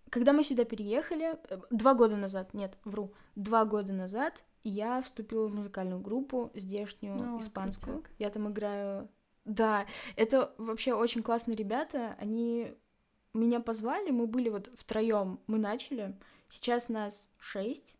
[0.09, 5.47] Когда мы сюда переехали, э, два года назад, нет, вру, два года назад я вступила
[5.47, 8.03] в музыкальную группу, здешнюю, ну, испанскую.
[8.17, 9.07] Я там играю...
[9.45, 12.75] Да, это вообще очень классные ребята, они
[13.33, 16.17] меня позвали, мы были вот втроем, мы начали,
[16.49, 17.95] сейчас нас шесть,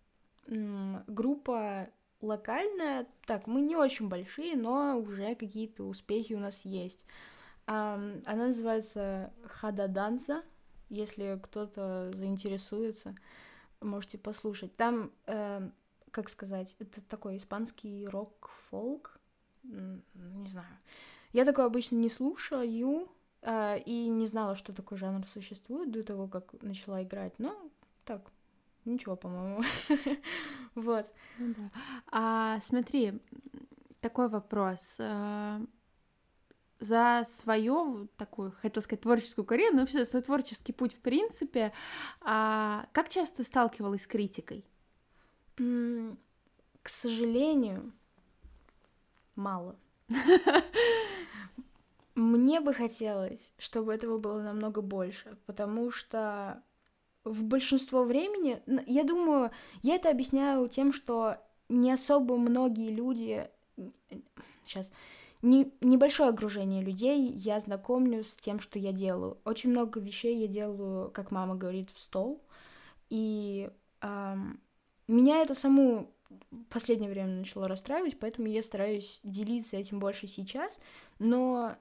[0.47, 1.89] группа
[2.21, 7.05] локальная, так, мы не очень большие, но уже какие-то успехи у нас есть.
[7.67, 10.43] Um, она называется Хада Данса.
[10.89, 13.15] Если кто-то заинтересуется,
[13.79, 14.75] можете послушать.
[14.75, 15.69] Там, э,
[16.09, 19.19] как сказать, это такой испанский рок-фолк.
[19.63, 20.77] Не знаю.
[21.31, 23.07] Я такое обычно не слушаю
[23.41, 27.37] э, и не знала, что такой жанр существует до того, как начала играть.
[27.37, 27.55] Но
[28.03, 28.31] так,
[28.89, 29.63] Ничего, по-моему.
[30.75, 31.07] Вот.
[31.37, 31.71] Ну да.
[32.11, 33.19] А смотри,
[34.01, 34.97] такой вопрос.
[34.99, 35.61] А,
[36.79, 41.73] за свою такую, хотела сказать, творческую карьеру, но вообще за свой творческий путь в принципе,
[42.21, 44.65] а как часто сталкивалась с критикой?
[45.57, 47.91] К сожалению,
[49.35, 49.75] мало.
[52.15, 56.63] Мне бы хотелось, чтобы этого было намного больше, потому что
[57.23, 59.51] в большинство времени, я думаю,
[59.81, 63.49] я это объясняю тем, что не особо многие люди,
[64.65, 64.89] сейчас,
[65.41, 69.37] не, небольшое окружение людей я знакомлю с тем, что я делаю.
[69.45, 72.43] Очень много вещей я делаю, как мама говорит, в стол.
[73.09, 73.69] И
[74.01, 74.59] эм,
[75.07, 80.79] меня это саму в последнее время начало расстраивать, поэтому я стараюсь делиться этим больше сейчас.
[81.19, 81.75] Но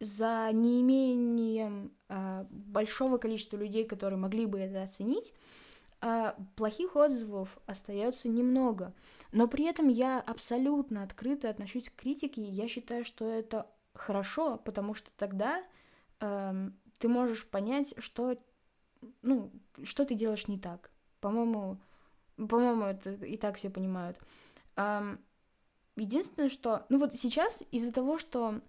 [0.00, 5.34] за неимением э, большого количества людей, которые могли бы это оценить,
[6.00, 8.94] э, плохих отзывов остается немного.
[9.32, 14.56] Но при этом я абсолютно открыто отношусь к критике, и я считаю, что это хорошо,
[14.58, 15.64] потому что тогда
[16.20, 18.36] э, ты можешь понять, что,
[19.22, 19.50] ну,
[19.82, 20.90] что ты делаешь не так.
[21.20, 21.78] По-моему,
[22.36, 24.16] по-моему, это и так все понимают.
[24.76, 25.18] Эм,
[25.96, 28.60] единственное, что, ну вот сейчас из-за того, что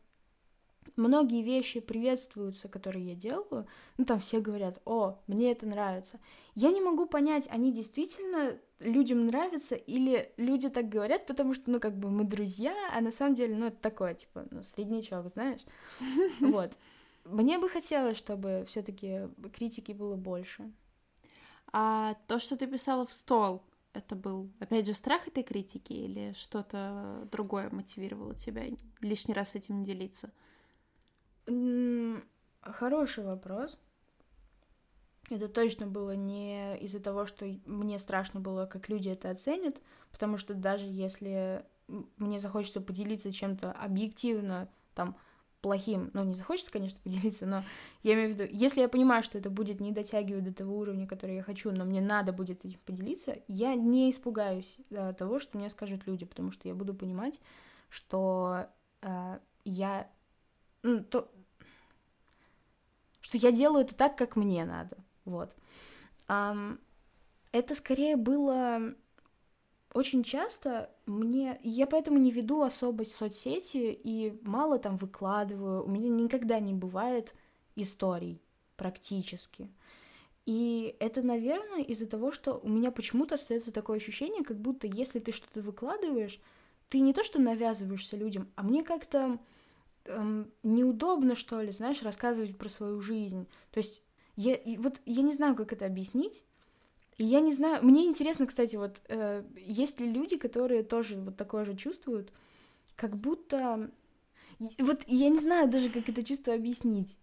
[0.95, 6.19] многие вещи приветствуются, которые я делаю, ну там все говорят, о, мне это нравится.
[6.56, 11.80] Я не могу понять, они действительно людям нравятся или люди так говорят, потому что, ну
[11.80, 15.62] как бы мы друзья, а на самом деле, ну это такое, типа, ну среднячок, знаешь.
[16.39, 16.71] Вот.
[17.25, 20.71] Мне бы хотелось, чтобы все-таки критики было больше.
[21.71, 23.62] А то, что ты писала в стол,
[23.93, 28.63] это был, опять же, страх этой критики или что-то другое мотивировало тебя
[29.02, 30.32] лишний раз этим не делиться?
[32.62, 33.77] Хороший вопрос.
[35.29, 39.77] Это точно было не из-за того, что мне страшно было, как люди это оценят,
[40.12, 41.65] потому что даже если
[42.17, 45.15] мне захочется поделиться чем-то объективно, там,
[45.62, 47.63] плохим, ну, не захочется, конечно, поделиться, но
[48.03, 51.07] я имею в виду, если я понимаю, что это будет не дотягивать до того уровня,
[51.07, 55.57] который я хочу, но мне надо будет этим поделиться, я не испугаюсь да, того, что
[55.57, 57.39] мне скажут люди, потому что я буду понимать,
[57.89, 58.67] что
[59.01, 60.09] э, я,
[60.83, 61.29] ну, то,
[63.29, 65.55] что я делаю это так, как мне надо, вот.
[66.27, 68.95] Это скорее было
[69.93, 71.59] очень часто мне...
[71.63, 75.83] Я поэтому не веду особо соцсети и мало там выкладываю.
[75.83, 77.35] У меня никогда не бывает
[77.75, 78.41] историй
[78.77, 79.69] практически.
[80.47, 85.19] И это, наверное, из-за того, что у меня почему-то остается такое ощущение, как будто если
[85.19, 86.39] ты что-то выкладываешь,
[86.89, 89.37] ты не то что навязываешься людям, а мне как-то
[90.10, 93.48] эм, неудобно, что ли, знаешь, рассказывать про свою жизнь.
[93.72, 94.02] То есть
[94.36, 96.43] я, и вот я не знаю, как это объяснить,
[97.17, 101.36] и я не знаю, мне интересно, кстати, вот э, есть ли люди, которые тоже вот
[101.38, 102.32] такое же чувствуют,
[102.95, 103.91] как будто...
[104.80, 107.18] Вот я не знаю даже, как это чувство объяснить.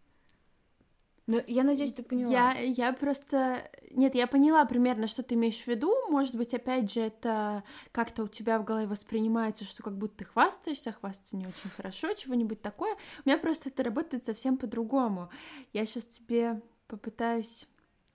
[1.26, 2.30] Но я надеюсь, ты поняла.
[2.30, 3.68] Я, я просто...
[3.90, 5.92] Нет, я поняла примерно, что ты имеешь в виду.
[6.08, 10.24] Может быть, опять же, это как-то у тебя в голове воспринимается, что как будто ты
[10.24, 12.94] хвастаешься, хвастаться не очень хорошо, чего-нибудь такое.
[13.24, 15.28] У меня просто это работает совсем по-другому.
[15.72, 17.66] Я сейчас тебе попытаюсь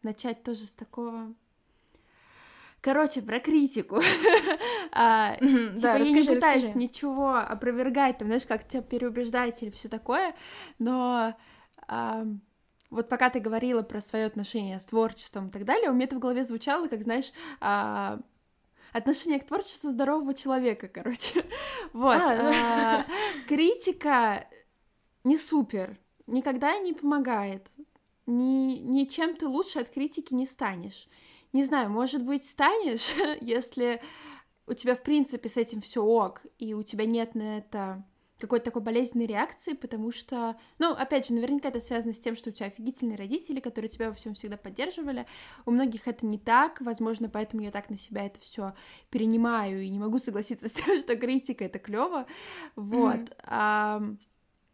[0.04, 1.34] начать тоже с такого
[2.82, 4.02] Короче, про критику.
[4.92, 6.80] а, типа, да, я не пытаюсь расскажи.
[6.80, 10.34] ничего опровергать, там, знаешь, как тебя переубеждать или все такое,
[10.80, 11.36] но
[11.88, 12.26] а,
[12.92, 16.18] вот пока ты говорила про свое отношение с творчеством и так далее, у меня это
[16.18, 18.20] в голове звучало, как, знаешь, а,
[18.94, 21.44] отношение к творчеству здорового человека, короче.
[21.94, 22.16] вот.
[22.16, 23.06] А, а,
[23.48, 24.48] критика
[25.24, 27.68] не супер, никогда не помогает.
[28.28, 31.08] Ни, ничем ты лучше от критики не станешь
[31.54, 34.02] не знаю, может быть, станешь, если
[34.68, 38.04] у тебя, в принципе, с этим все ок, и у тебя нет на это
[38.42, 42.50] какой-то такой болезненной реакции, потому что, ну, опять же, наверняка это связано с тем, что
[42.50, 45.26] у тебя офигительные родители, которые тебя во всем всегда поддерживали.
[45.66, 48.74] У многих это не так, возможно, поэтому я так на себя это все
[49.10, 52.26] перенимаю и не могу согласиться с тем, что критика это клево.
[52.76, 53.30] Вот.
[53.46, 54.18] Mm-hmm.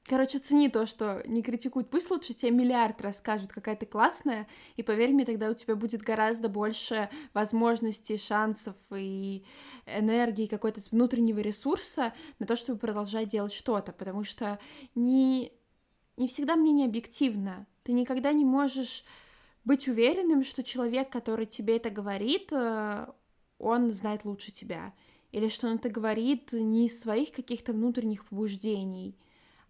[0.08, 1.89] Короче, цени то, что не критикуют.
[1.89, 6.02] Пусть лучше тебе миллиард расскажут, какая ты классная, и поверь мне, тогда у тебя будет
[6.02, 9.43] гораздо больше возможностей, шансов и
[9.86, 14.60] энергии, какой-то внутреннего ресурса на то, чтобы продолжать делать что-то, потому что
[14.96, 15.52] не,
[16.15, 17.67] не всегда мнение объективно.
[17.84, 19.04] Ты никогда не можешь
[19.65, 23.08] быть уверенным, что человек, который тебе это говорит, э,
[23.60, 24.93] он знает лучше тебя.
[25.34, 29.17] Или что он это говорит не из своих каких-то внутренних побуждений—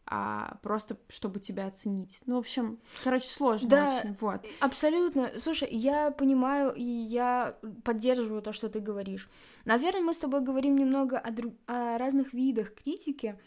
[0.09, 2.19] а просто чтобы тебя оценить.
[2.25, 4.45] Ну, в общем, короче, сложно да, очень, вот.
[4.59, 5.31] Абсолютно.
[5.37, 9.29] Слушай, я понимаю и я поддерживаю то, что ты говоришь.
[9.65, 11.53] Наверное, мы с тобой говорим немного о, друг...
[11.67, 13.37] о разных видах критики.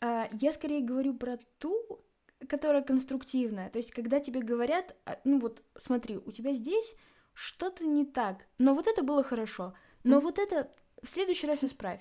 [0.00, 2.00] А, я скорее говорю про ту,
[2.48, 3.70] которая конструктивная.
[3.70, 6.94] То есть, когда тебе говорят, а, ну вот, смотри, у тебя здесь
[7.32, 9.74] что-то не так, но вот это было хорошо,
[10.04, 10.20] но mm.
[10.20, 10.70] вот это
[11.02, 12.00] в следующий раз исправь.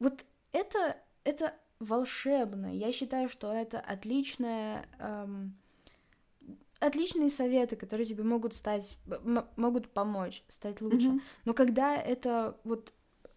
[0.00, 2.74] Вот это, это волшебно.
[2.74, 5.54] Я считаю, что это отличная, эм,
[6.80, 8.98] отличные советы, которые тебе могут стать,
[9.56, 11.08] могут помочь стать лучше.
[11.08, 11.20] Mm-hmm.
[11.44, 12.92] Но когда это вот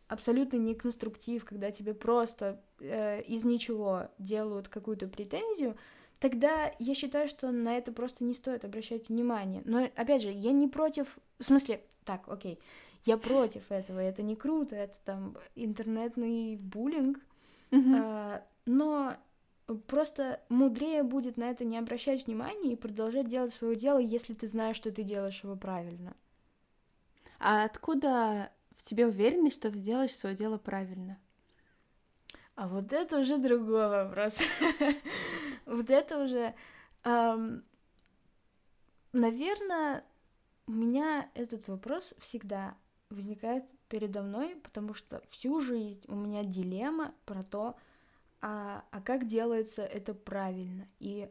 [0.07, 5.75] абсолютно не конструктив, когда тебе просто э, из ничего делают какую-то претензию,
[6.19, 9.63] тогда я считаю, что на это просто не стоит обращать внимание.
[9.65, 12.59] Но опять же, я не против, в смысле, так, окей,
[13.05, 17.19] я против этого, это не круто, это там интернетный буллинг,
[17.71, 19.17] А, но
[19.87, 24.47] просто мудрее будет на это не обращать внимания и продолжать делать свое дело, если ты
[24.47, 26.15] знаешь, что ты делаешь его правильно.
[27.39, 31.17] А откуда в тебе уверенность, что ты делаешь свое дело правильно?
[32.55, 34.37] А вот это уже другой вопрос.
[35.65, 36.53] Вот это уже...
[39.13, 40.03] Наверное,
[40.67, 42.77] у меня этот вопрос всегда
[43.09, 47.75] возникает передо мной, потому что всю жизнь у меня дилемма про то,
[48.41, 50.87] а, а как делается это правильно.
[50.99, 51.29] И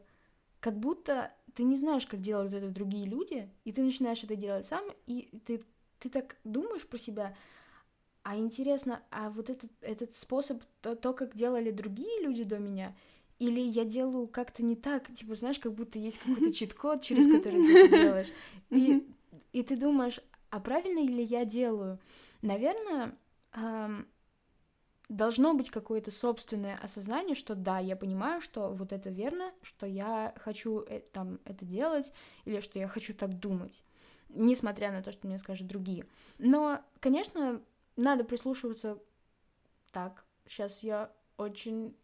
[0.59, 4.65] как будто ты не знаешь, как делают это другие люди, и ты начинаешь это делать
[4.65, 5.63] сам, и ты,
[5.99, 7.35] ты так думаешь про себя,
[8.23, 12.95] а интересно, а вот этот, этот способ, то, то, как делали другие люди до меня,
[13.37, 17.65] или я делаю как-то не так, типа, знаешь, как будто есть какой-то чит-код, через который
[17.65, 18.31] ты это делаешь.
[18.69, 19.07] И,
[19.53, 21.99] и ты думаешь, а правильно ли я делаю?
[22.45, 23.15] Наверное,
[25.09, 30.33] должно быть какое-то собственное осознание, что да, я понимаю, что вот это верно, что я
[30.37, 32.11] хочу э, там это делать,
[32.45, 33.83] или что я хочу так думать,
[34.29, 36.05] несмотря на то, что мне скажут другие.
[36.39, 37.61] Но, конечно,
[37.95, 38.97] надо прислушиваться
[39.91, 40.25] так.
[40.47, 41.95] Сейчас я очень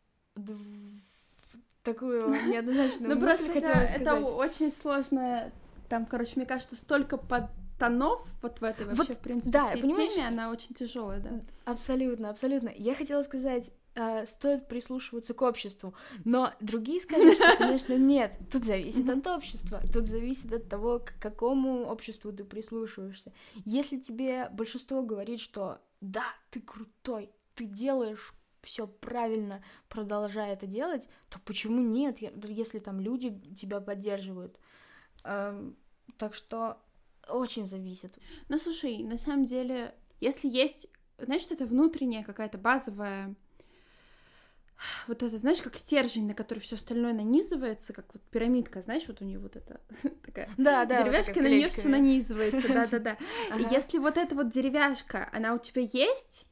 [1.83, 5.51] такую неоднозначную Ну просто это, это очень сложно.
[5.89, 7.45] Там, короче, мне кажется, столько под
[7.81, 11.41] тонов вот в этой вообще, вот, в принципе, да, всей теме, она очень тяжелая, да.
[11.65, 12.69] Абсолютно, абсолютно.
[12.75, 18.33] Я хотела сказать, э, стоит прислушиваться к обществу, но другие скажут, что, конечно, нет.
[18.51, 23.33] Тут зависит от общества, тут зависит от того, к какому обществу ты прислушиваешься.
[23.65, 31.07] Если тебе большинство говорит, что да, ты крутой, ты делаешь все правильно, продолжай это делать,
[31.29, 34.59] то почему нет, если там люди тебя поддерживают?
[35.23, 35.75] Эм,
[36.17, 36.77] так что
[37.29, 38.17] очень зависит.
[38.49, 43.35] Ну, слушай, на самом деле, если есть, знаешь, что это внутренняя какая-то базовая
[45.07, 49.21] вот это, знаешь, как стержень, на который все остальное нанизывается, как вот пирамидка, знаешь, вот
[49.21, 49.79] у нее вот это
[50.25, 53.17] такая да, да, деревяшка, вот на нее все нанизывается, да, да, да.
[53.57, 56.45] И если вот эта вот деревяшка, она у тебя есть,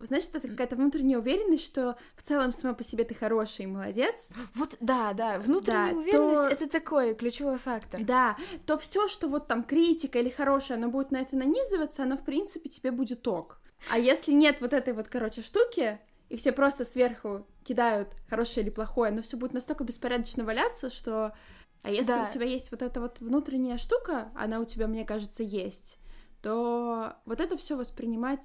[0.00, 4.32] знаешь, это какая-то внутренняя уверенность, что в целом сама по себе ты хороший и молодец.
[4.54, 6.48] Вот, да, да, внутренняя да, уверенность то...
[6.48, 8.02] это такой ключевой фактор.
[8.02, 8.36] Да,
[8.66, 12.24] то все, что вот там критика или хорошее, оно будет на это нанизываться, оно в
[12.24, 13.60] принципе тебе будет ок.
[13.90, 18.70] А если нет вот этой вот, короче, штуки, и все просто сверху кидают хорошее или
[18.70, 21.36] плохое, но все будет настолько беспорядочно валяться, что...
[21.82, 22.26] А если да.
[22.28, 25.98] у тебя есть вот эта вот внутренняя штука, она у тебя, мне кажется, есть,
[26.42, 28.44] то вот это все воспринимать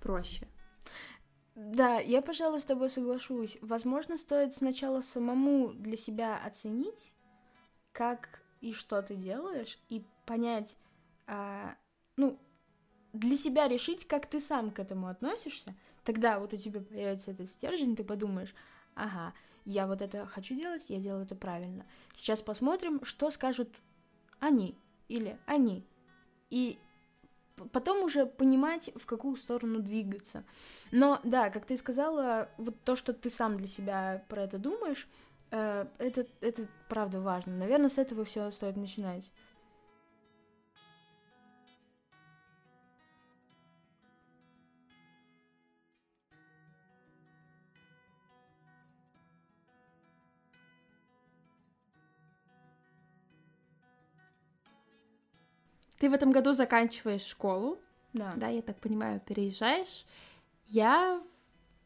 [0.00, 0.48] проще.
[1.56, 3.56] Да, я, пожалуй, с тобой соглашусь.
[3.62, 7.10] Возможно, стоит сначала самому для себя оценить,
[7.92, 10.76] как и что ты делаешь, и понять,
[11.26, 11.74] а,
[12.18, 12.38] ну,
[13.14, 15.74] для себя решить, как ты сам к этому относишься.
[16.04, 18.54] Тогда вот у тебя появится этот стержень, ты подумаешь,
[18.94, 19.32] ага,
[19.64, 21.86] я вот это хочу делать, я делаю это правильно.
[22.14, 23.70] Сейчас посмотрим, что скажут
[24.40, 24.76] они
[25.08, 25.86] или они.
[26.50, 26.78] И
[27.72, 30.44] потом уже понимать, в какую сторону двигаться.
[30.90, 35.08] Но да, как ты сказала, вот то, что ты сам для себя про это думаешь,
[35.50, 37.56] э, это, это правда важно.
[37.56, 39.30] Наверное, с этого все стоит начинать.
[56.06, 57.80] Ты в этом году заканчиваешь школу,
[58.12, 60.06] да, да я так понимаю, переезжаешь.
[60.68, 61.20] Я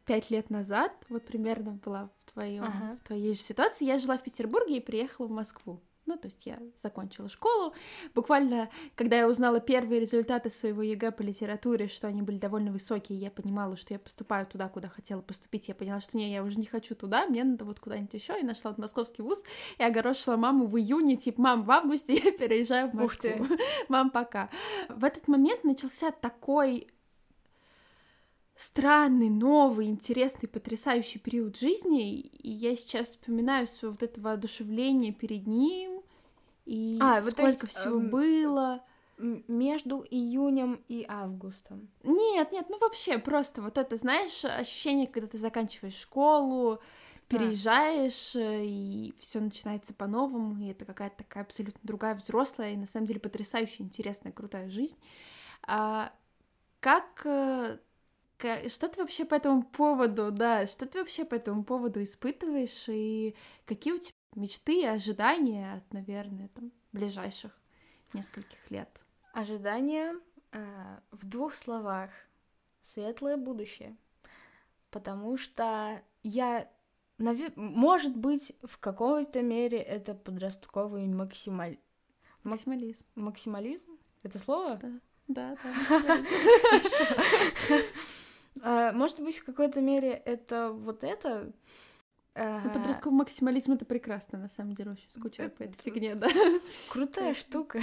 [0.04, 2.96] пять лет назад, вот примерно была в, твоем, ага.
[2.96, 5.80] в твоей же ситуации, я жила в Петербурге и приехала в Москву.
[6.06, 7.74] Ну, то есть я закончила школу.
[8.14, 13.18] Буквально, когда я узнала первые результаты своего ЕГЭ по литературе, что они были довольно высокие,
[13.18, 15.68] я понимала, что я поступаю туда, куда хотела поступить.
[15.68, 18.38] Я поняла, что не, я уже не хочу туда, мне надо вот куда-нибудь еще.
[18.40, 19.44] И нашла вот московский вуз.
[19.78, 23.46] И огорошила маму в июне, типа, мам, в августе я переезжаю в Москву.
[23.88, 24.50] Мам, пока.
[24.88, 26.88] В этот момент начался такой
[28.60, 35.46] странный, новый, интересный, потрясающий период жизни, и я сейчас вспоминаю свое вот это воодушевление перед
[35.46, 36.02] ним,
[36.66, 38.84] и а, сколько вот, есть, всего эм, было.
[39.16, 41.88] Между июнем и августом.
[42.02, 46.80] Нет, нет, ну вообще просто вот это, знаешь, ощущение, когда ты заканчиваешь школу,
[47.28, 48.62] переезжаешь, а.
[48.62, 53.20] и все начинается по-новому, и это какая-то такая абсолютно другая взрослая и на самом деле
[53.20, 54.98] потрясающая, интересная, крутая жизнь.
[55.62, 56.12] А,
[56.80, 57.78] как э,
[58.68, 63.34] что ты вообще по этому поводу, да, что ты вообще по этому поводу испытываешь, и
[63.66, 67.52] какие у тебя мечты и ожидания от, наверное, там, ближайших
[68.12, 69.00] нескольких лет?
[69.32, 70.14] Ожидания
[70.52, 72.10] э, в двух словах.
[72.82, 73.96] Светлое будущее.
[74.90, 76.68] Потому что я
[77.56, 81.78] может быть, в какой-то мере это подростковый максималь...
[82.42, 83.04] мак- Максимализм.
[83.14, 83.98] максимализм?
[84.22, 84.80] Это слово?
[85.28, 85.56] Да, да,
[85.90, 86.22] да.
[88.62, 91.52] А, Может быть, в какой-то мере это вот это...
[92.34, 96.14] а, Ну, Подростковый максимализм это прекрасно, на самом деле, очень скучаю по этой Это- фигне,
[96.14, 96.28] да.
[96.90, 97.80] Крутая штука.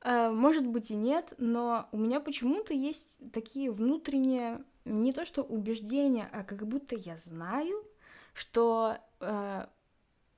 [0.00, 5.42] А, Может быть и нет, но у меня почему-то есть такие внутренние, не то что
[5.42, 7.84] убеждения, а как будто я знаю,
[8.32, 8.96] что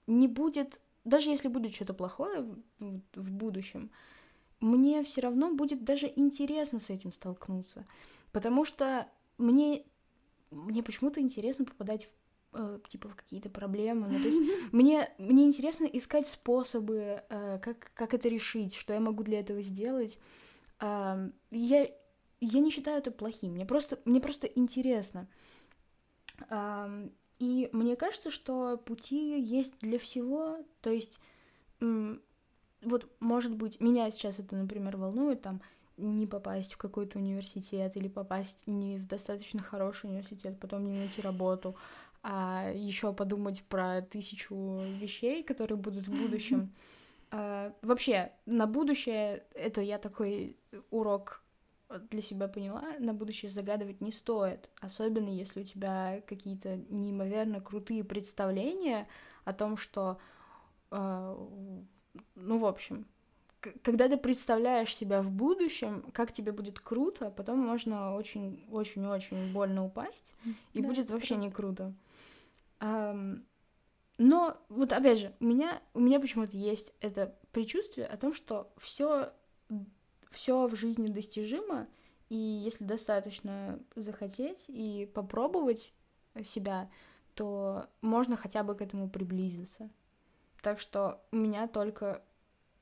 [0.07, 2.43] не будет, даже если будет что-то плохое
[2.79, 3.91] в будущем,
[4.61, 7.87] мне все равно будет даже интересно с этим столкнуться,
[8.33, 9.09] потому что
[9.39, 9.85] мне
[10.51, 12.09] мне почему-то интересно попадать
[12.53, 14.41] в, э, типа в какие-то проблемы, ну, то есть
[14.73, 19.63] мне, мне интересно искать способы, э, как, как это решить, что я могу для этого
[19.63, 20.19] сделать.
[20.79, 21.89] Ам, я,
[22.41, 25.29] я не считаю это плохим, мне просто, мне просто интересно.
[26.49, 31.21] Ам, и мне кажется, что пути есть для всего, то есть
[32.83, 35.61] вот, может быть, меня сейчас это, например, волнует, там,
[35.97, 41.21] не попасть в какой-то университет или попасть не в достаточно хороший университет, потом не найти
[41.21, 41.77] работу,
[42.23, 44.55] а еще подумать про тысячу
[44.99, 46.71] вещей, которые будут в будущем.
[47.33, 50.57] А, Вообще, на будущее, это я такой
[50.91, 51.45] урок
[52.11, 58.03] для себя поняла, на будущее загадывать не стоит, особенно если у тебя какие-то неимоверно крутые
[58.03, 59.07] представления
[59.45, 60.19] о том, что,
[60.91, 61.37] а,
[62.35, 63.07] ну, в общем,
[63.83, 70.35] когда ты представляешь себя в будущем, как тебе будет круто, потом можно очень-очень-очень больно упасть,
[70.73, 71.47] и Да, будет вообще правда.
[71.47, 71.95] не круто.
[72.79, 73.45] Ам,
[74.19, 78.73] но вот опять же, у меня, у меня почему-то есть это предчувствие о том, что
[78.79, 79.33] все,
[80.31, 81.87] все в жизни достижимо,
[82.29, 85.93] и если достаточно захотеть и попробовать
[86.45, 86.91] себя,
[87.35, 89.91] то можно хотя бы к этому приблизиться.
[90.63, 92.23] Так что у меня только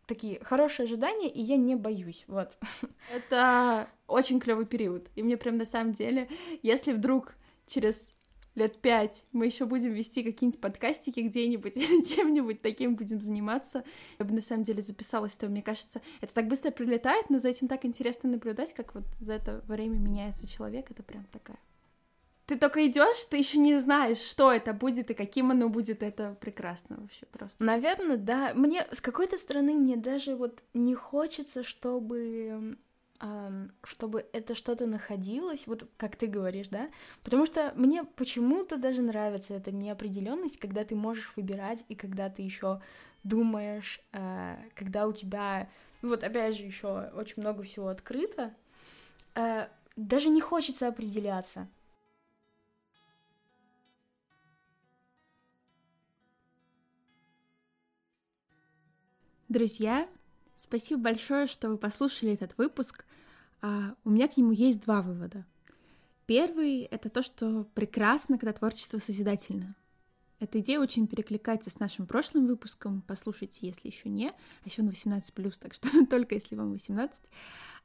[0.07, 2.25] такие хорошие ожидания, и я не боюсь.
[2.27, 2.57] Вот.
[3.13, 5.09] Это очень клевый период.
[5.15, 6.29] И мне прям на самом деле,
[6.63, 7.35] если вдруг
[7.67, 8.15] через
[8.55, 11.75] лет пять мы еще будем вести какие-нибудь подкастики где-нибудь,
[12.15, 13.85] чем-нибудь таким будем заниматься,
[14.19, 17.51] я бы на самом деле записалась, то мне кажется, это так быстро прилетает, но за
[17.51, 21.59] этим так интересно наблюдать, как вот за это время меняется человек, это прям такая.
[22.49, 26.35] Ты только идешь, ты еще не знаешь, что это будет и каким оно будет, это
[26.41, 27.63] прекрасно вообще просто.
[27.63, 28.53] Наверное, да.
[28.55, 32.79] Мне с какой-то стороны мне даже вот не хочется, чтобы
[33.83, 36.89] чтобы это что-то находилось, вот как ты говоришь, да?
[37.25, 42.43] Потому что мне почему-то даже нравится эта неопределенность, когда ты можешь выбирать и когда ты
[42.43, 42.81] еще
[43.25, 45.69] думаешь, э, когда у тебя,
[46.01, 48.55] вот опять же еще очень много всего открыто,
[49.35, 51.67] э, даже не хочется определяться.
[59.49, 60.07] Друзья,
[60.59, 63.07] спасибо большое, что вы послушали этот выпуск.
[63.63, 65.47] А, у меня к нему есть два вывода.
[66.27, 69.75] Первый— это то, что прекрасно, когда творчество созидательно.
[70.39, 73.03] Эта идея очень перекликается с нашим прошлым выпуском.
[73.07, 74.29] Послушайте, если еще не.
[74.29, 74.35] А
[74.67, 77.19] еще он 18+, так что только если вам 18.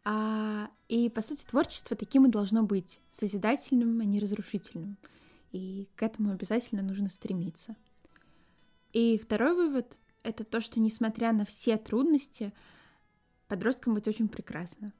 [0.04, 3.00] А, и, по сути, творчество таким и должно быть.
[3.14, 4.98] Созидательным, а не разрушительным.
[5.54, 7.78] И к этому обязательно нужно стремиться.
[8.92, 12.54] И второй вывод— это то, что, несмотря на все трудности,
[13.48, 14.94] подросткам быть очень прекрасно.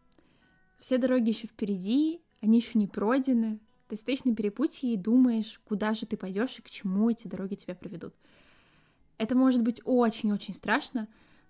[0.80, 3.60] Все дороги еще впереди, они еще не пройдены.
[3.88, 7.56] Ты стоишь на перепутье и думаешь, куда же ты пойдешь и к чему эти дороги
[7.56, 8.14] тебя приведут.
[9.18, 11.08] Это может быть очень-очень страшно,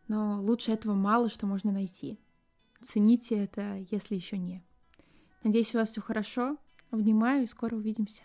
[0.07, 2.19] но лучше этого мало что можно найти.
[2.81, 4.63] Цените это, если еще не.
[5.43, 6.57] Надеюсь, у вас все хорошо.
[6.91, 8.23] Обнимаю и скоро увидимся.